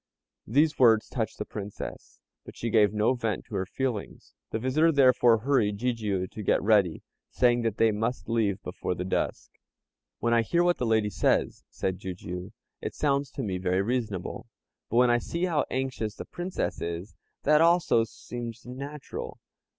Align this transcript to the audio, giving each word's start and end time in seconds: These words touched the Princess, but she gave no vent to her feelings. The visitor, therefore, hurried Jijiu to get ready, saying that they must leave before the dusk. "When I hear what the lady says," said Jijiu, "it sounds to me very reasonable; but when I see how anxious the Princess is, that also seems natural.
These 0.47 0.79
words 0.79 1.07
touched 1.07 1.37
the 1.37 1.45
Princess, 1.45 2.19
but 2.43 2.57
she 2.57 2.71
gave 2.71 2.91
no 2.91 3.13
vent 3.13 3.45
to 3.45 3.53
her 3.53 3.67
feelings. 3.67 4.33
The 4.49 4.57
visitor, 4.57 4.91
therefore, 4.91 5.37
hurried 5.41 5.77
Jijiu 5.77 6.25
to 6.27 6.41
get 6.41 6.59
ready, 6.63 7.03
saying 7.29 7.61
that 7.61 7.77
they 7.77 7.91
must 7.91 8.27
leave 8.27 8.59
before 8.63 8.95
the 8.95 9.05
dusk. 9.05 9.51
"When 10.17 10.33
I 10.33 10.41
hear 10.41 10.63
what 10.63 10.79
the 10.79 10.87
lady 10.87 11.11
says," 11.11 11.63
said 11.69 11.99
Jijiu, 11.99 12.51
"it 12.81 12.95
sounds 12.95 13.29
to 13.33 13.43
me 13.43 13.59
very 13.59 13.83
reasonable; 13.83 14.47
but 14.89 14.95
when 14.97 15.11
I 15.11 15.19
see 15.19 15.45
how 15.45 15.65
anxious 15.69 16.15
the 16.15 16.25
Princess 16.25 16.81
is, 16.81 17.13
that 17.43 17.61
also 17.61 18.03
seems 18.03 18.65
natural. 18.65 19.39